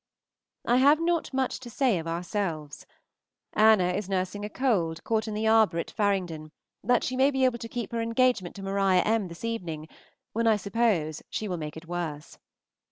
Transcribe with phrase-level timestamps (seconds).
[0.65, 2.87] I have not much to say of ourselves.
[3.53, 6.49] Anna is nursing a cold caught in the arbor at Faringdon,
[6.83, 9.27] that she may be able to keep her engagement to Maria M.
[9.27, 9.87] this evening,
[10.33, 12.39] when I suppose she will make it worse.